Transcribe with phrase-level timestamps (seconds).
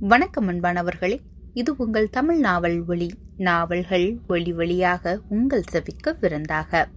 [0.00, 1.18] வணக்கம் அன்பானவர்களே.
[1.54, 6.88] இது உங்கள் தமிழ் நாவல் ஒளி நாவல்கள் ஒளி வழியாக உங்கள் செவிக்க விருந்தாக.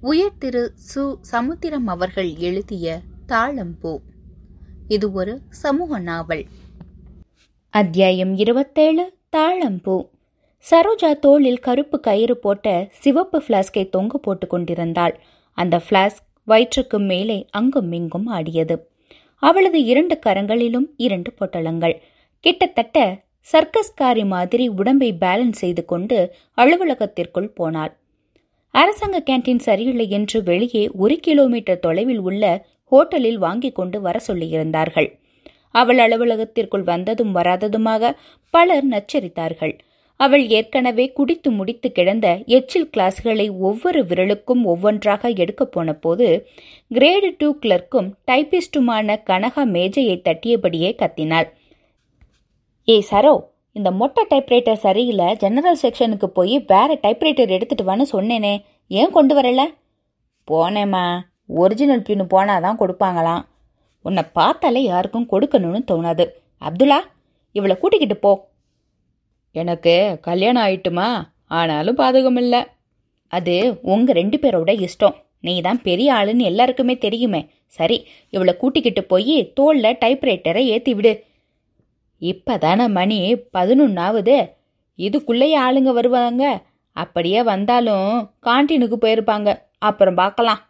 [0.00, 1.16] உயர் திரு சு.
[1.20, 3.98] சமுத்திரம் அவர்கள் எழுதிய தாளம்பூ.
[4.88, 6.44] இது ஒரு சமூக நாவல்.
[7.70, 10.08] அத்தியாயம் இருபத்தேழு தாழம்பூ
[10.70, 15.20] சரோஜா தோளில் கருப்பு கயிறு போட்ட சிவப்பு பிளாஸ்கை தொங்க போட்டு கொண்டிருந்தாள்.
[15.52, 18.88] அந்த பிளாஸ்க் வயிற்றுக்கு மேலே அங்கும் இங்கும் ஆடியது.
[19.48, 21.96] அவளது இரண்டு கரங்களிலும் இரண்டு பொட்டலங்கள்.
[22.44, 22.98] கிட்டத்தட்ட
[23.46, 26.18] சர்க்கஸ்காரி மாதிரி உடம்பை பேலன்ஸ் செய்து கொண்டு
[26.58, 27.92] அலுவலகத்திற்குள் போனாள்.
[28.74, 32.44] அரசாங்க கேன்டீன் சரியில்லை என்று வெளியே ஒரு கிலோமீட்டர் தொலைவில் உள்ள
[32.92, 35.08] ஹோட்டலில் வாங்கிக் கொண்டு வர சொல்லியிருந்தார்கள்.
[35.74, 38.12] அவள் அலுவலகத்திற்குள் வந்ததும் வராததுமாக
[38.54, 39.74] பலர் நச்சரித்தார்கள்.
[40.24, 46.28] அவள் ஏற்கனவே குடித்து முடித்து கிடந்த எச்சில் கிளாஸ்களை ஒவ்வொரு விரலுக்கும் ஒவ்வொன்றாக எடுக்கப் போன போது
[46.90, 51.48] கிரேடு டூ கிளர்க்கும் டைபிஸ்டுமான கனகா மேஜையை தட்டியபடியே கத்தினாள்.
[52.84, 53.34] ஏய் சரோ
[53.72, 58.54] இந்த மொட்டை டைப்ரைட்டர் சரியில்லை ஜெனரல் செக்ஷனுக்கு போய் வேற டைப்ரைட்டர் எடுத்துட்டு வான்னு சொன்னேனே
[58.88, 59.62] ஏன் கொண்டு வரல?
[60.48, 61.04] போனேம்மா
[61.60, 63.42] ஒரிஜினல் பின்னு போனாதான் கொடுப்பாங்களாம்.
[64.04, 66.24] உன்னை பார்த்தாலே யாருக்கும் கொடுக்கணும்னு தோணாது.
[66.60, 66.98] அப்துல்லா
[67.54, 68.32] இவளை கூட்டிக்கிட்டு போ.
[69.54, 71.08] எனக்கு கல்யாணம் ஆயிட்டுமா?
[71.58, 72.60] ஆனாலும் பாதகம் இல்லை
[73.32, 75.16] அது உங்க ரெண்டு பேரோட இஷ்டம்.
[75.40, 77.40] நீ தான் பெரிய ஆளுன்னு எல்லாருக்குமே தெரியுமே.
[77.76, 77.96] சரி
[78.30, 81.12] இவளை கூட்டிக்கிட்டு போய் தோல்ல டைப்ரைட்டரை ஏத்தி விடு.
[82.20, 83.18] இப்பதானே மணி
[83.56, 84.36] பதினொன்னாவது.
[84.98, 86.44] இதுக்குள்ளேயே ஆளுங்க வருவாங்க.
[86.96, 88.10] அப்படியே வந்தாலும்
[88.42, 89.50] கான்டீனுக்கு போயிருப்பாங்க.
[89.78, 90.60] அப்புறம் பார்க்கலாம்.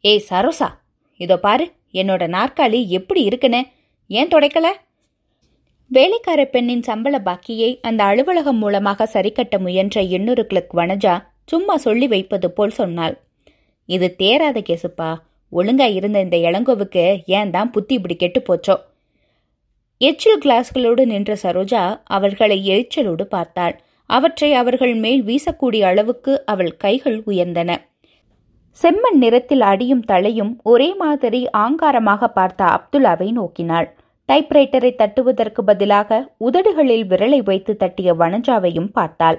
[0.00, 0.68] ஏய் சரோசா
[1.20, 3.60] இதோ பாரு என்னோட நாற்காலி எப்படி இருக்குன்னு?
[4.10, 4.68] ஏன் துடைக்கல?
[5.90, 12.48] வேலைக்கார பெண்ணின் சம்பள பாக்கியை அந்த அலுவலகம் மூலமாக சரிக்கட்ட முயன்ற இன்னொரு கிளக் வனஜா சும்மா சொல்லி வைப்பது
[12.50, 13.14] போல் சொன்னாள்.
[13.88, 15.10] இது தேராத கேசுப்பா.
[15.52, 17.04] ஒழுங்கா இருந்த இந்த இளங்கோவுக்கு
[17.38, 18.76] ஏன் தான் புத்தி இப்படி கெட்டு போச்சோ?
[20.00, 21.82] எச்சில் கிளாஸ்களோடு நின்ற சரோஜா
[22.16, 23.74] அவர்களை எரிச்சலோடு பார்த்தாள்.
[24.10, 27.76] அவற்றை அவர்கள் மேல் வீசக்கூடிய அளவுக்கு அவள் கைகள் உயர்ந்தன.
[28.76, 33.88] செம்மண் நிறத்தில் அடியும் தலையும் ஒரே மாதிரி ஆங்காரமாக பார்த்த அப்துல்லாவை நோக்கினாள்.
[34.28, 39.38] டைப்ரைட்டரை தட்டுவதற்கு பதிலாக உதடுகளில் விரலை வைத்து தட்டிய வனஜாவையும் பார்த்தாள்.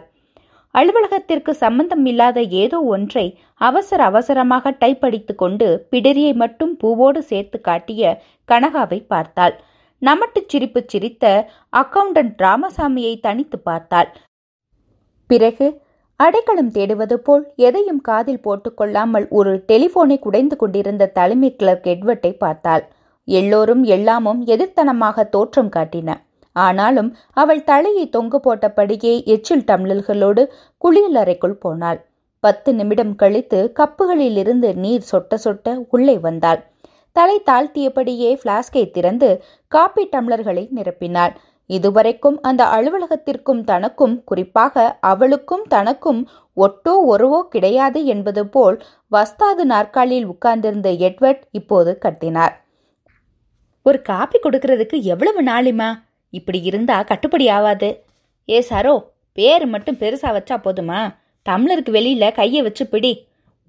[0.75, 3.25] அலுவலகத்திற்கு சம்பந்தம் இல்லாத ஏதோ ஒன்றை
[3.61, 9.55] அவசர அவசரமாக டைப் அடித்துக் கொண்டு பிடரியை மட்டும் பூவோடு சேர்த்து காட்டிய கனகாவை பார்த்தாள்.
[10.01, 11.25] நமட்டுச் சிரிப்பு சிரித்த
[11.73, 14.09] அக்கவுண்டன்ட் ராமசாமியை தனித்து பார்த்தாள்.
[15.29, 15.67] பிறகு
[16.19, 22.83] அடைக்கலம் தேடுவது போல் எதையும் காதில் போட்டுக்கொள்ளாமல் ஒரு டெலிபோனை குடைந்து கொண்டிருந்த தலைமை கிளர்க் எட்வர்ட்டை பார்த்தாள்.
[23.27, 26.09] எல்லோரும் எல்லாமும் எதிர்த்தனமாக தோற்றம் காட்டின.
[26.55, 30.43] ஆனாலும் அவள் தலையை தொங்கு போட்டபடியே எச்சில் டம்ளல்களோடு
[30.81, 31.99] குளியலறைக்குள் போனாள்.
[32.39, 36.61] பத்து நிமிடம் கழித்து கப்புகளில் இருந்து நீர் சொட்ட சொட்ட உள்ளே வந்தாள்.
[37.11, 39.29] தலை தாழ்த்தியபடியே பிளாஸ்கை திறந்து
[39.67, 41.33] காப்பி டம்ளர்களை நிரப்பினாள்.
[41.69, 46.27] இதுவரைக்கும் அந்த அலுவலகத்திற்கும் தனக்கும் குறிப்பாக அவளுக்கும் தனக்கும்
[46.57, 48.77] ஒட்டோ ஒருவோ கிடையாது என்பது போல்
[49.07, 52.53] வஸ்தாது நாற்காலியில் உட்கார்ந்திருந்த எட்வர்ட் இப்போது கத்தினார்.
[53.87, 55.89] ஒரு காப்பி கொடுக்கறதுக்கு எவ்வளவு நாளிமா
[56.29, 57.89] இப்படி இருந்தா கட்டுப்படி ஆகாது
[58.49, 58.93] ஏ சாரோ
[59.33, 60.99] பேர் மட்டும் பெருசா வச்சா போதுமா?
[61.49, 63.11] டம்ளருக்கு வெளியில கையை வச்சு பிடி.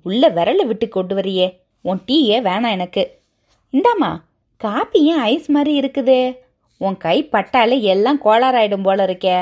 [0.03, 1.49] உள்ள விரல விட்டு கொண்டு வரியே.
[1.81, 3.03] உன் டீயே வேணாம் எனக்கு.
[3.73, 4.11] இந்தாம்மா
[4.57, 6.19] காப்பி ஏன் ஐஸ் மாதிரி இருக்குது?
[6.77, 9.37] உன் கை பட்டாலே எல்லாம் கோளாறாயிடும் போல இருக்கே.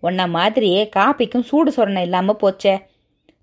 [0.00, 2.74] உன்ன மாதிரியே காப்பிக்கும் சூடு சொரணை இல்லாம போச்சே.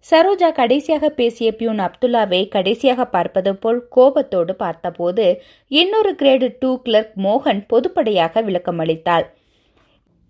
[0.09, 5.25] சரோஜா கடைசியாக பேசிய பியூன் அப்துல்லாவை கடைசியாக பார்ப்பது போல் கோபத்தோடு பார்த்தபோது
[5.71, 9.25] இன்னொரு கிரேடு டூ கிளர்க் மோகன் பொதுப்படையாக விளக்கமளித்தாள்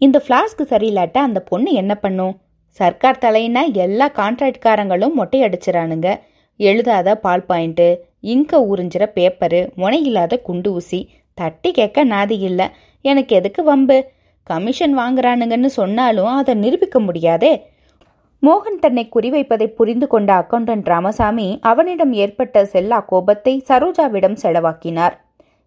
[0.01, 2.33] இந்த ஃப்ளாஸ்க்கு சரியில்லாட்ட அந்த பொண்ணு என்ன பண்ணும்?
[2.79, 6.09] சர்க்கார் தலையினா எல்லா கான்ட்ராக்ட்காரங்களும் மொட்டையடிச்சிடானுங்க
[6.59, 7.87] எழுதாத பால் பாயிண்ட்டு
[8.33, 10.99] இங்க உறிஞ்சிற பேப்பரு முனையில்லாத குண்டு ஊசி
[11.37, 12.67] தட்டி கேட்க நாதி இல்லை.
[13.05, 13.97] எனக்கு எதுக்கு வம்பு?
[14.43, 17.53] கமிஷன் வாங்குறானுங்கன்னு சொன்னாலும் அதை நிரூபிக்க முடியாதே.
[18.41, 25.15] மோகன் தன்னை குறிவைப்பதை புரிந்து கொண்ட அக்கவுண்டன்ட் ராமசாமி அவனிடம் ஏற்பட்ட செல்லா கோபத்தை சரோஜாவிடம் செலவாக்கினார்.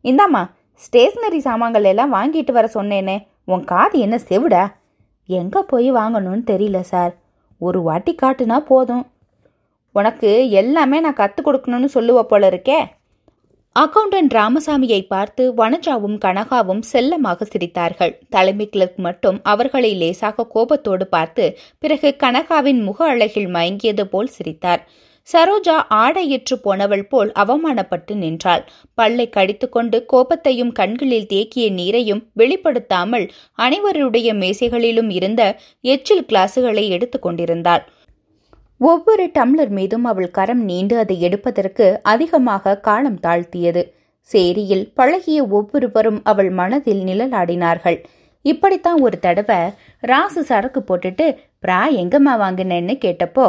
[0.03, 4.65] இந்தாம்மா ஸ்டேஷனரி சாமான்கள் எல்லாம் வாங்கிட்டு வர சொன்னேனே உன் காது என்ன செவிடா?
[5.27, 7.15] எங்க போய் வாங்கணும்னு தெரியல சார்.
[7.59, 9.07] ஒரு வாட்டி காட்டுனா போதும்.
[9.93, 12.79] உனக்கு எல்லாமே நான் கற்றுக் கொடுக்கணும்னு சொல்லுவ போல இருக்கே.
[13.79, 18.13] அக்கவுண்டன்ட் ராமசாமியை பார்த்து வனஜாவும் கனகாவும் செல்லமாக சிரித்தார்கள்.
[18.29, 21.45] தலைமை கிளர்க் மட்டும் அவர்களை லேசாக கோபத்தோடு பார்த்து
[21.79, 24.83] பிறகு கனகாவின் முக அழகில் மயங்கியது போல் சிரித்தார்.
[25.29, 28.65] சரோஜா ஆடையிற்று போனவள் போல் அவமானப்பட்டு நின்றாள்.
[28.95, 33.27] பல்லை கடித்துக்கொண்டு கோபத்தையும் கண்களில் தேக்கிய நீரையும் வெளிப்படுத்தாமல்
[33.59, 35.43] அனைவருடைய மேசைகளிலும் இருந்த
[35.85, 37.85] எச்சில் கிளாசுகளை எடுத்துக் கொண்டிருந்தாள்.
[38.81, 43.83] ஒவ்வொரு டம்ளர் மீதும் அவள் கரம் நீண்டு அதை எடுப்பதற்கு அதிகமாக காலம் தாழ்த்தியது.
[44.29, 47.99] சேரியில் பழகிய ஒவ்வொருவரும் அவள் மனதில் நிழலாடினார்கள்.
[48.45, 49.59] இப்படித்தான் ஒரு தடவை
[50.11, 51.27] ராசு சரக்கு போட்டுட்டு
[51.65, 53.47] பிரா எங்கம்மா வாங்கினேன்னு கேட்டப்போ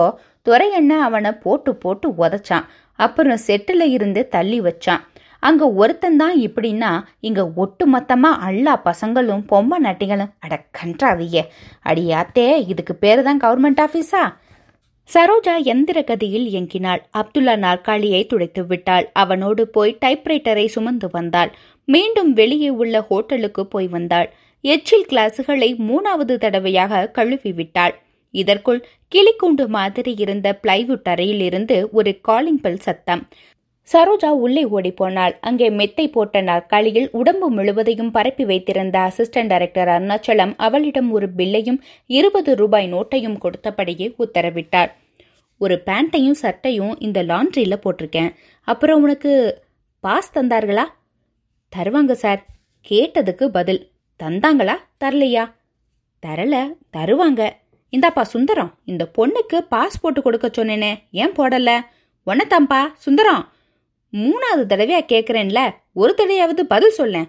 [0.47, 2.67] துரையண்ண அவனை போட்டு போட்டு உதைச்சான்.
[2.99, 5.03] அப்புறம் செட்டில் இருந்து தள்ளி வச்சான்.
[5.43, 6.91] அங்க ஒருத்தன் தான் இப்படின்னா
[7.27, 11.43] இங்க ஒட்டு மொத்தமா எல்லா பசங்களும் பொம்மை நட்டிகளும் அட கன்றாவிய.
[11.89, 14.23] அடியாத்தே இதுக்கு பேரு தான் கவர்மெண்ட் ஆஃபீஸா
[15.13, 17.01] சரோஜா எந்திர கதியில் இயங்கினாள்.
[17.13, 19.09] அப்துல்லா நாற்காலியை துடைத்து விட்டாள்.
[19.13, 21.51] அவனோடு போய் டைப்ரைட்டரை சுமந்து வந்தாள்.
[21.85, 24.29] மீண்டும் வெளியே உள்ள ஹோட்டலுக்கு போய் வந்தாள்.
[24.63, 27.95] எச்சில் கிளாஸுகளை மூணாவது தடவையாக கழுவி விட்டாள்.
[28.33, 28.81] இதற்குள்
[29.15, 33.27] கிளிக்கூண்டு மாதிரி இருந்த பிளைவுட் அறையில் இருந்து ஒரு காலிங் பெல் சத்தம்.
[33.93, 35.35] சரோஜா உள்ளே ஓடிப்போனாள்.
[35.41, 42.55] அங்கே மெத்தை போட்ட நாற்காலியில் உடம்பு முழுவதையும் பரப்பி வைத்திருந்த அசிஸ்டன்ட் டைரக்டர் அருணாச்சலம் அவளிடம் ஒரு பில்லையும் இருபது
[42.55, 44.91] ரூபாய் நோட்டையும் கொடுத்தபடியே உத்தரவிட்டார்.
[45.57, 48.33] ஒரு பேண்ட்டையும் சட்டையும் இந்த லாண்ட்ரியில போட்டிருக்கேன்.
[48.63, 49.61] அப்புறம் உனக்கு
[49.99, 50.85] பாஸ் தந்தார்களா?
[51.75, 52.45] தருவாங்க சார்.
[52.89, 53.91] கேட்டதுக்கு பதில்
[54.23, 54.75] தந்தாங்களா?
[55.03, 55.51] தரலையா?
[56.27, 57.49] தரல தருவாங்க.
[57.91, 58.73] இந்தாப்பா சுந்தரம்.
[58.85, 60.95] இந்த பொண்ணுக்கு பாஸ் போட்டு கொடுக்க சொன்னேனே.
[61.11, 61.79] ஏன் போடல?
[62.27, 63.47] ஒன்னதாம்பா சுந்தரம்.
[64.13, 65.59] மூணாவது தடவையா கேட்குறேன்ல
[65.93, 67.27] ஒரு தடவையாவது பதில் சொல்லேன்.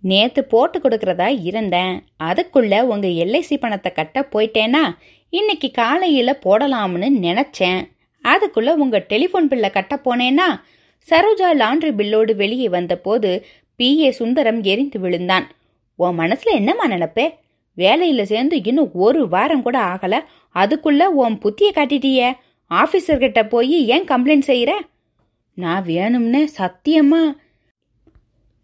[0.00, 2.02] நேத்து போட்டு கொடுக்கறதா இருந்தேன்.
[2.24, 4.82] அதுக்குள்ள உங்க எல்ஐசி பணத்தை கட்ட போயிட்டேனா
[5.30, 7.82] இன்னைக்கு காலையில போடலாம்னு நினைச்சேன்.
[8.24, 10.48] அதுக்குள்ள உங்க டெலிஃபோன் பில்லை கட்ட போனேனா
[11.10, 13.46] சரோஜா லாண்ட்ரி பில்லோடு வெளியே வந்தபோது
[13.76, 15.50] பி ஏ சுந்தரம் எரிந்து விழுந்தான்.
[15.96, 17.34] உன் மனசுல என்னம்மா நினைப்பே?
[17.76, 20.24] வேலையில சேர்ந்து இன்னும் ஒரு வாரம் கூட ஆகல.
[20.54, 22.32] அதுக்குள்ள உன் புத்திய காட்டிட்டிய.
[22.70, 24.72] ஆபீசர்கிட்ட போய் ஏன் கம்ப்ளைண்ட் செய்யற?
[25.54, 27.22] நான் வேணும்னு சத்தியமா?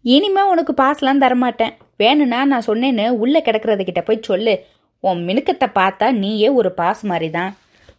[0.05, 1.73] இனிமே உனக்கு பாஸ்லாம் தரமாட்டேன்.
[1.97, 4.55] வேணும்னா நான் சொன்னேன்னு உள்ள கிடக்கிறது கிட்ட போய் சொல்லு.
[5.03, 7.51] உன் மினுக்கத்தை பார்த்தா நீயே ஒரு பாஸ் மாதிரி தான்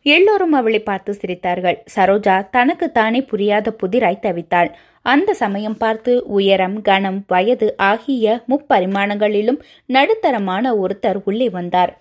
[0.03, 1.79] எல்லோரும் அவளை பார்த்து சிரித்தார்கள்.
[1.97, 4.71] சரோஜா தனக்கு தானே புரியாத புதிராய் தவித்தாள்.
[5.03, 11.93] அந்த சமயம் பார்த்து உயரம் கனம் வயது ஆகிய முப்பரிமாணங்களிலும் நடுத்தரமான ஒருத்தர் உள்ளே வந்தார்.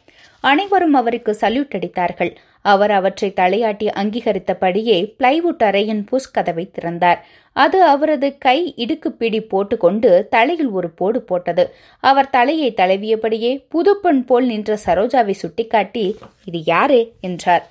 [0.44, 2.32] அனைவரும் அவருக்கு சல்யூட் அடித்தார்கள்.
[2.68, 7.20] அவர் அவற்றை தலையாட்டி அங்கீகரித்தபடியே பிளைவுட் அறையின் புஷ் கதவை திறந்தார்.
[7.56, 11.66] அது அவரது கை இடுக்கு பிடி போட்டுக்கொண்டு தலையில் ஒரு போடு போட்டது.
[12.04, 16.06] அவர் தலையை தழுவியபடியே புதுப்பெண் போல் நின்ற சரோஜாவை சுட்டிக்காட்டி
[16.46, 17.00] இது யாரு?
[17.22, 17.66] என்றார்.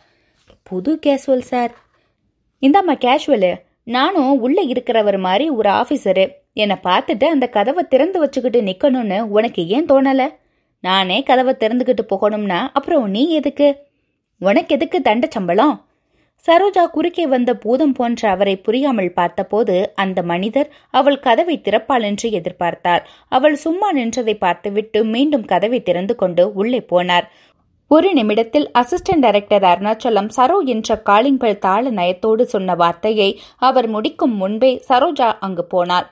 [0.62, 1.72] புது கேஷுவல் சார்
[2.62, 3.52] இந்தாம்மா கேஷுவலு
[3.84, 9.86] நானும் உள்ள இருக்கிறவர் மாதிரி ஒரு ஆபீசரு என்னை பார்த்துட்டு அந்த கதவை திறந்து வச்சுக்கிட்டு நிக்கணும்னு உனக்கு ஏன்
[9.86, 10.22] தோணல?
[10.84, 13.68] நானே கதவை திறந்துகிட்டு போகணும்னா அப்புறம் நீ எதுக்கு?
[14.40, 15.76] உனக்கு எதுக்கு தண்ட சம்பளம்?
[16.44, 23.02] சரோஜா குறுக்கே வந்த பூதம் போன்ற அவரை புரியாமல் பார்த்தபோது அந்த மனிதர் அவள் கதவை திறப்பாள் என்று எதிர்பார்த்தாள்
[23.28, 27.26] அவள் சும்மா நின்றதை பார்த்துவிட்டு மீண்டும் கதவை திறந்து கொண்டு உள்ளே போனார்.
[27.90, 34.72] ஒரு நிமிடத்தில் அசிஸ்டன்ட் டைரக்டர் அருணாச்சலம் சரோ என்ற காலிங்கள் தாள நயத்தோடு சொன்ன வார்த்தையை அவர் முடிக்கும் முன்பே
[34.88, 36.06] சரோஜா அங்கு போனார்.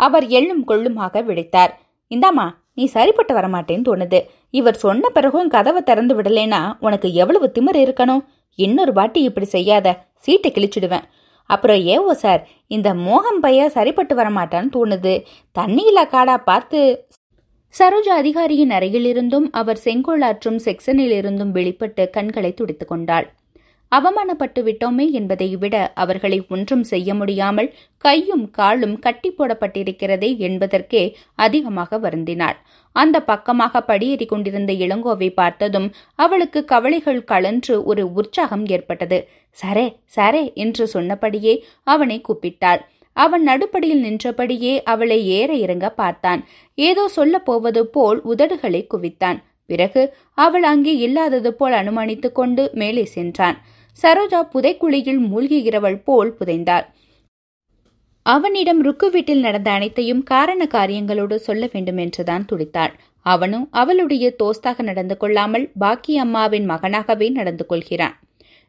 [0.00, 1.74] அவர் எள்ளும் கொள்ளுமாக விழித்தார்
[2.10, 4.20] இந்தாமா நீ சரிப்பட்டு வரமாட்டேன்னு தோணுது.
[4.50, 8.24] இவர் சொன்ன பிறகும் கதவை திறந்து விடலேனா உனக்கு எவ்வளவு திமிர் இருக்கணும்?
[8.54, 10.04] இன்னொரு வாட்டி இப்படி செய்யாத.
[10.16, 11.06] சீட்டை கிழிச்சிடுவேன்.
[11.50, 15.14] அப்புறம் ஏவோ சார் இந்த மோகம் பைய சரிப்பட்டு வரமாட்டான்னு தோணுது.
[15.58, 17.08] தண்ணியில காடா பார்த்து
[17.74, 23.32] சரோஜா அதிகாரியின் அறையிலிருந்தும் அவர் செங்கோலாற்றும் செக்ஷனில் இருந்தும் வெளிப்பட்டு கண்களை துடித்துக் கொண்டாள்.
[23.96, 27.68] அவமானப்பட்டு விட்டோமே என்பதை விட அவர்களை ஒன்றும் செய்ய முடியாமல்
[28.04, 31.02] கையும் காலும் கட்டி போடப்பட்டிருக்கிறதே என்பதற்கே
[31.38, 32.56] அதிகமாக வருந்தினாள்.
[32.96, 39.18] அந்த பக்கமாக படியேறி கொண்டிருந்த இளங்கோவை பார்த்ததும் அவளுக்கு கவலைகள் கலன்று ஒரு உற்சாகம் ஏற்பட்டது.
[39.56, 39.86] சரே
[40.16, 41.54] சரே என்று சொன்னபடியே
[41.86, 42.82] அவனை கூப்பிட்டாள்.
[43.16, 46.40] அவன் நடுப்படியில் நின்றபடியே அவளை ஏற இறங்க பார்த்தான்.
[46.78, 49.38] ஏதோ சொல்ல போவது போல் உதடுகளை குவித்தான்.
[49.70, 50.02] பிறகு
[50.38, 53.58] அவள் அங்கே இல்லாதது போல் அனுமானித்துக் கொண்டு மேலே சென்றான்.
[53.98, 56.86] சரோஜா புதைக்குழியில் மூழ்குகிறவள் போல் புதைந்தாள்
[58.26, 62.92] அவனிடம் ருக்கு வீட்டில் நடந்த அனைத்தையும் காரண காரியங்களோடு சொல்ல வேண்டும் என்றுதான் துடித்தாள்.
[63.26, 68.14] அவனும் அவளுடைய தோஸ்தாக நடந்து கொள்ளாமல் பாக்கி அம்மாவின் மகனாகவே நடந்து கொள்கிறான்.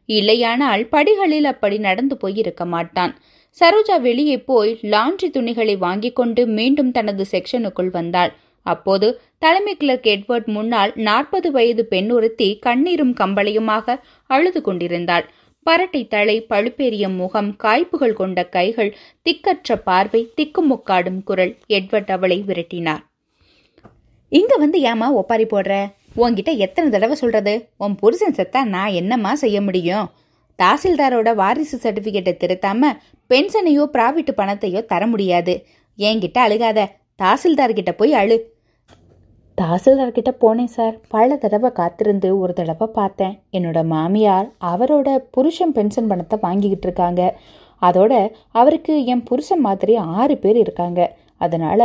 [0.08, 3.14] இல்லையானால் படிகளில் அப்படி நடந்து போய் இருக்க மாட்டான்.
[3.58, 8.32] சரோஜா வெளியே போய் லாண்ட்ரி துணிகளை வாங்கிக் கொண்டு மீண்டும் தனது செக்ஷனுக்குள் வந்தாள்.
[8.72, 9.08] அப்போது
[9.38, 13.96] தலைமை கிளர்க் எட்வர்ட் முன்னால் நாற்பது வயது பெண் ஒருத்தி கண்ணீரும் கம்பளையுமாக
[14.26, 15.26] அழுது கொண்டிருந்தாள்.
[15.66, 18.90] பரட்டை தலை பழுப்பேறிய முகம் காய்ப்புகள் கொண்ட கைகள்
[19.26, 21.52] திக்கற்ற பார்வை திக்குமுக்காடும் குரல்.
[21.68, 23.02] எட்வர்ட் அவளை விரட்டினார்.
[24.28, 25.74] இங்க வந்து ஏமா ஒப்பாரி போடுற?
[26.16, 27.54] உன்கிட்ட எத்தனை தடவை சொல்றது?
[27.76, 30.06] உன் புருஷன் செத்தா நான் என்னம்மா செய்ய முடியும்?
[30.58, 32.92] தாசில்தாரோட வாரிசு சர்டிபிகேட்டை திருத்தாம
[33.30, 35.54] பென்ஷனையோ பிராவிட்டு பணத்தையோ தர முடியாது.
[35.98, 36.88] என்கிட்ட அழுகாத.
[37.22, 38.55] தாசில்தார்கிட்ட போய் அழு.
[39.60, 40.96] தாசில்தார்கிட்ட போனேன் சார்.
[41.08, 43.34] பல தடவை காத்திருந்து ஒரு தடவை பார்த்தேன்.
[43.52, 47.22] என்னோட மாமியார் அவரோட புருஷன் பென்ஷன் பணத்தை வாங்கிக்கிட்டு இருக்காங்க.
[47.82, 48.12] அதோட
[48.60, 51.00] அவருக்கு என் புருஷன் மாதிரி ஆறு பேர் இருக்காங்க.
[51.36, 51.80] அதனால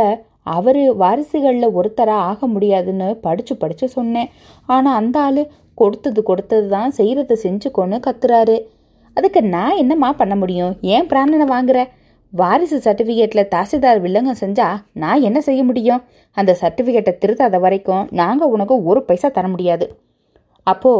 [0.56, 4.30] அவர் வாரிசுகளில் ஒருத்தராக ஆக முடியாதுன்னு படித்து படித்து சொன்னேன்.
[4.66, 5.42] ஆனால் அந்த ஆள்
[5.74, 8.56] கொடுத்தது கொடுத்தது தான் செய்கிறத செஞ்சுக்கோன்னு கத்துறாரு.
[9.16, 10.74] அதுக்கு நான் என்னம்மா பண்ண முடியும்?
[10.94, 11.78] ஏன் பிராணனை வாங்குற?
[12.32, 16.02] வாரிசு சர்டிஃபிகேட்டில் தாசில்தார் வில்லங்கம் செஞ்சா நான் என்ன செய்ய முடியும்?
[16.36, 19.86] அந்த சர்டிஃபிகேட்டை திருத்தாத வரைக்கும் நாங்கள் உனக்கு ஒரு பைசா தர முடியாது.
[20.66, 20.92] அப்போ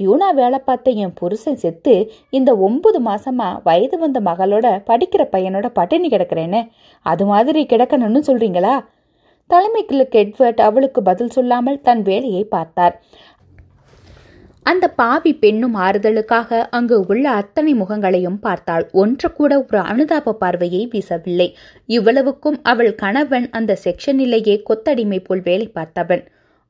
[0.00, 1.94] பியூனா வேலை பார்த்த என் புருஷன் செத்து
[2.30, 6.60] இந்த ஒன்பது மாசமா வயது வந்த மகளோட படிக்கிற பையனோட பட்டினி கிடக்கிறேன்னு.
[7.06, 8.74] அது மாதிரி கிடக்கணும்னு சொல்றீங்களா?
[9.50, 12.94] தலைமை கிளர்க் எட்வர்ட் அவளுக்கு பதில் சொல்லாமல் தன் வேலையை பார்த்தார்.
[14.66, 18.88] அந்த பாவி பெண்ணும் ஆறுதலுக்காக அங்கு உள்ள அத்தனை முகங்களையும் பார்த்தாள்.
[18.92, 21.52] ஒன்று கூட ஒரு அனுதாப பார்வையை வீசவில்லை.
[21.86, 26.24] இவ்வளவுக்கும் அவள் கணவன் அந்த செக்ஷனிலேயே கொத்தடிமை போல் வேலை பார்த்தவன்.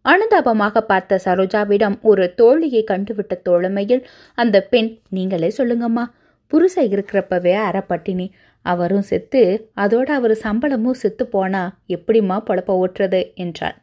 [0.05, 4.03] அனுதாபமாக பார்த்த சரோஜாவிடம் ஒரு தோழியை கண்டுவிட்ட தோழமையில்
[4.35, 6.05] அந்த பெண் நீங்களே சொல்லுங்கம்மா.
[6.53, 8.27] புருஷ இருக்கிறப்பவே அறப்பட்டினி.
[8.67, 13.23] அவரும் செத்து அதோட அவர் சம்பளமும் செத்து போனா எப்படிம்மா பொழப்ப ஓட்டுறது?
[13.35, 13.77] என்றாள்.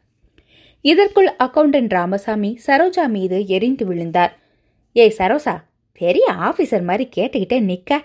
[0.84, 4.38] இதற்குள் அக்கவுண்டன்ட் ராமசாமி சரோஜா மீது எரிந்து விழுந்தார்.
[4.92, 5.54] ஏய் சரோசா
[5.92, 8.00] பெரிய ஆபீசர் மாதிரி கேட்டுக்கிட்டே நிக்க.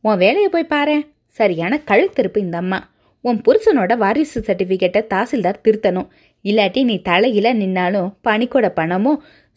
[0.00, 0.96] உன் வேலையை போய் பாரு.
[1.26, 2.78] சரியான கழுத்திருப்பு இந்த அம்மா.
[3.20, 6.08] உன் புருஷனோட வாரிசு சர்டிபிகேட்டை தாசில்தார் திருத்தணும்.
[6.44, 9.12] இல்லாட்டி நீ தலையில நின்னாலும் பணிக்கோட பணமோ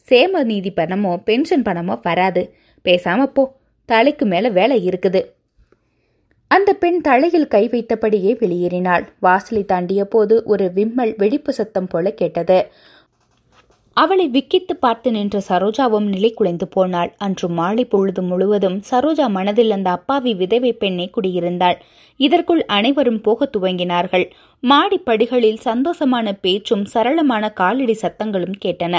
[0.10, 2.56] சேம நீதி பணமோ பென்ஷன் பணமோ வராது.
[2.86, 3.44] பேசாம போ.
[3.86, 5.22] தலைக்கு மேல வேலை இருக்குது.
[6.56, 9.04] அந்த பெண் தலையில் கை வைத்தபடியே வெளியேறினாள்.
[9.20, 12.58] வாசலை தாண்டிய போது ஒரு விம்மல் வெடிப்பு சத்தம் போல கேட்டது.
[13.98, 17.12] அவளை விக்கித்து பார்த்து நின்ற சரோஜாவும் நிலை குலைந்து போனாள்.
[17.18, 21.78] அன்று மாலை பொழுது முழுவதும் சரோஜா மனதில் அந்த அப்பாவி விதவை பெண்ணை குடியிருந்தாள்.
[22.20, 24.26] இதற்குள் அனைவரும் போக துவங்கினார்கள்.
[24.64, 28.96] மாடிப்படிகளில் சந்தோஷமான பேச்சும் சரளமான காலடி சத்தங்களும் கேட்டன.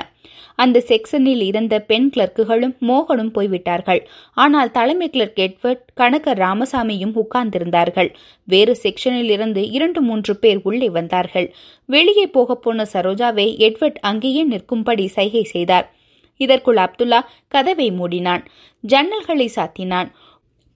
[0.54, 4.00] அந்த செக்ஷனில் இருந்த பெண் கிளர்க்குகளும் மோகனும் போய்விட்டார்கள்.
[4.34, 8.10] ஆனால் தலைமை கிளர்க் எட்வர்ட் கணக்கர் ராமசாமியும் உட்கார்ந்திருந்தார்கள்.
[8.48, 11.48] வேறு செக்ஷனில் இருந்து இரண்டு மூன்று பேர் உள்ளே வந்தார்கள்.
[11.88, 15.88] வெளியே போகப் போன சரோஜாவை எட்வர்ட் அங்கேயே நிற்கும்படி சைகை செய்தார்.
[16.40, 18.44] இதற்குள் அப்துல்லா கதவை மூடினான்.
[18.84, 20.08] ஜன்னல்களை சாத்தினான்.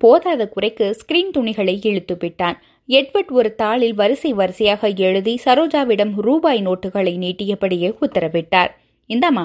[0.01, 7.13] போதாத குறைக்கு ஸ்கிரீன் துணிகளை இழுத்து விட்டான் எட்வர்ட் ஒரு தாளில் வரிசை வரிசையாக எழுதி சரோஜாவிடம் ரூபாய் நோட்டுகளை
[7.25, 8.71] நீட்டியபடியே உத்தரவிட்டார்.
[9.11, 9.45] இந்தாமா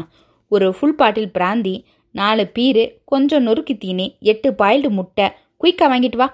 [0.52, 1.76] ஒரு ஃபுல் பாட்டில் பிராந்தி
[2.16, 5.28] நாலு பீரு கொஞ்சம் நொறுக்கி தீனி எட்டு பாயில்டு முட்டை
[5.62, 6.28] குயிக்கா வாங்கிட்டு வா.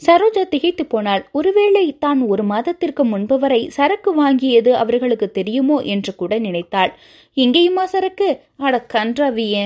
[0.00, 1.22] சரோஜா திகைத்து போனாள்.
[1.38, 6.92] ஒருவேளை தான் ஒரு மாதத்திற்கு முன்பு வரை சரக்கு வாங்கியது அவர்களுக்கு தெரியுமோ என்று கூட நினைத்தாள்.
[7.36, 8.28] இங்கேயுமா சரக்கு?
[8.56, 9.56] அட கன்றாவிய.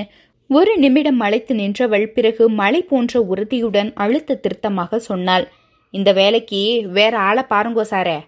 [0.49, 5.47] ஒரு நிமிடம் அழைத்து நின்றவள் பிறகு மலை போன்ற உறுதியுடன் அழுத்த திருத்தமாக சொன்னாள்.
[5.91, 8.23] இந்த வேலைக்கு வேற ஆளை பாருங்கோ சாரே.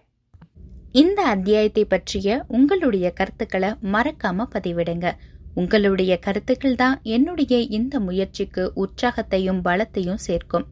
[0.91, 5.12] இந்த அத்தியாயத்தை பற்றிய உங்களுடைய கருத்துக்களை மறக்காம பதிவிடுங்க.
[5.53, 10.68] உங்களுடைய கருத்துக்கள் தான் என்னுடைய இந்த முயற்சிக்கு உற்சாகத்தையும் பலத்தையும் சேர்க்கும்.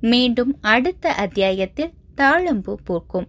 [0.00, 3.28] மீண்டும் அடுத்த அத்தியாயத்தில் தாழம்பு பூக்கும்.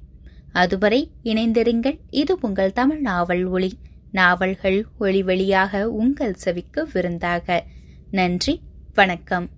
[0.51, 1.99] அதுவரை இணைந்திருங்கள்.
[2.09, 3.77] இது உங்கள் தமிழ் நாவல் ஒளி.
[4.11, 7.63] நாவல்கள் ஒளி வழியாக உங்கள் செவிக்கு விருந்தாக.
[8.11, 8.61] நன்றி.
[8.95, 9.49] வணக்கம்.